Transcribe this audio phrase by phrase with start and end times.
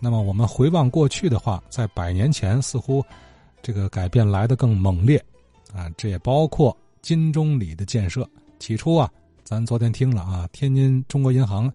[0.00, 3.04] 那么我们回望过去的话，在百年前似乎
[3.62, 5.22] 这个改变来得更猛烈
[5.74, 5.88] 啊！
[5.96, 8.28] 这也包括金钟里的建设。
[8.58, 9.10] 起初啊，
[9.44, 11.70] 咱昨天听了啊，天津中国银行，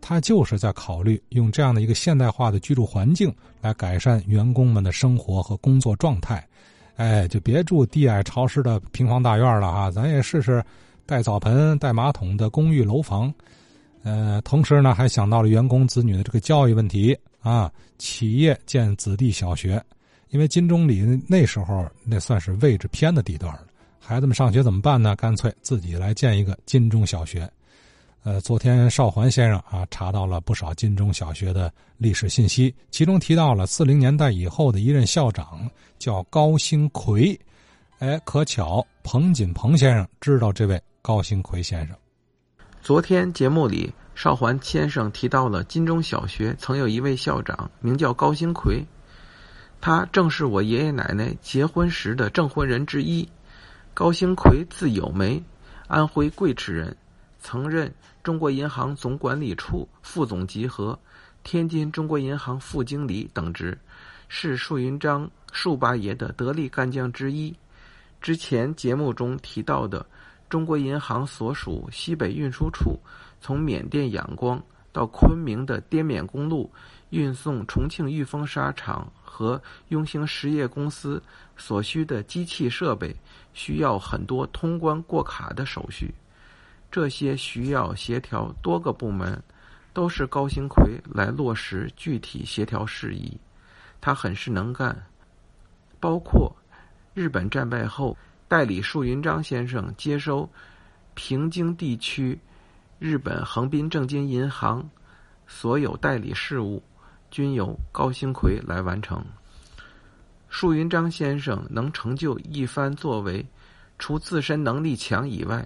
[0.00, 6.46] 它就是在考虑用这样的一个现代化的居住环境来改善员工们的生活和工作状态。
[6.96, 10.62] 哎，就别住低矮潮湿的平房大院了啊，咱也试试
[11.06, 13.32] 带澡盆、带马桶的公寓楼房。
[14.02, 17.72] 呃，同时呢，还想到了员工子女的这个教育问题啊。
[17.98, 19.84] 企业建子弟小学，
[20.30, 23.66] 因为金钟里那时候那算是位置偏的地段了，
[23.98, 25.14] 孩子们上学怎么办呢？
[25.16, 27.46] 干脆自己来建一个金钟小学。
[28.22, 37.38] 呃，昨天邵环先生啊查到了不少金钟小学的历史信息，其中提到了四零年代以后的一任校长叫高兴奎。
[37.98, 41.94] 哎，可巧彭锦鹏先生知道这位高兴奎先生。
[42.80, 48.84] 昨天节目里，邵环先生提到了金中小学曾有一位校长，名叫高兴奎，
[49.80, 53.26] 他正是我爷爷奶奶结婚时的证婚人之一。
[53.94, 55.42] 高兴奎字有梅，
[55.86, 56.96] 安徽贵池人，
[57.38, 60.98] 曾任中国银行总管理处副总集合、
[61.42, 63.78] 天津中国银行副经理等职，
[64.28, 67.54] 是树云章树八爷的得力干将之一。
[68.20, 70.04] 之前节目中提到的。
[70.50, 72.98] 中国银行所属西北运输处，
[73.40, 74.60] 从缅甸仰光
[74.92, 76.68] 到昆明的滇缅公路，
[77.10, 81.22] 运送重庆裕丰纱厂和雍兴实业公司
[81.56, 83.14] 所需的机器设备，
[83.54, 86.12] 需要很多通关过卡的手续。
[86.90, 89.40] 这些需要协调多个部门，
[89.92, 93.38] 都是高兴奎来落实具体协调事宜。
[94.00, 95.06] 他很是能干，
[96.00, 96.52] 包括
[97.14, 98.16] 日本战败后。
[98.50, 100.50] 代理树云章先生接收
[101.14, 102.36] 平津地区
[102.98, 104.90] 日本横滨正金银行
[105.46, 106.82] 所有代理事务，
[107.30, 109.24] 均由高兴奎来完成。
[110.48, 113.46] 树云章先生能成就一番作为，
[114.00, 115.64] 除自身能力强以外，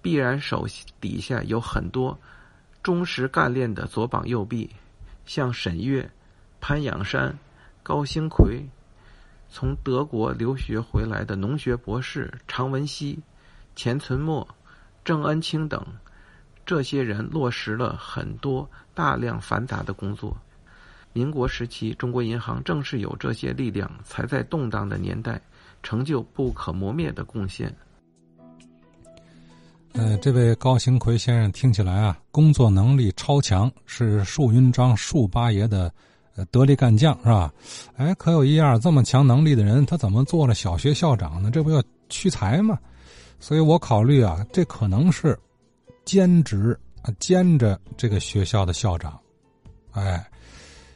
[0.00, 0.66] 必然手
[1.02, 2.18] 底下有很多
[2.82, 4.70] 忠实干练的左膀右臂，
[5.26, 6.10] 像沈月、
[6.58, 7.38] 潘仰山、
[7.82, 8.66] 高兴奎。
[9.50, 13.18] 从德国留学回来的农学博士常文熙、
[13.76, 14.46] 钱存墨、
[15.04, 15.84] 郑恩清等，
[16.66, 20.36] 这些人落实了很多大量繁杂的工作。
[21.12, 25.40] 民国时期，中国银行正是有这些力量，才在动荡的年代
[25.82, 27.72] 成就不可磨灭的贡献。
[29.92, 35.92] 呃，这位高行奎先生听起来啊，工作能力超强，是树云章树八爷的。
[36.50, 37.52] 得力干将是吧？
[37.96, 41.50] 哎，可有一样，这么强能力的人，他怎么做了小学校长呢？
[41.50, 42.78] 这不要屈才吗？
[43.38, 45.38] 所以我考虑啊，这可能是
[46.04, 49.18] 兼职啊，兼着这个学校的校长。
[49.92, 50.26] 哎，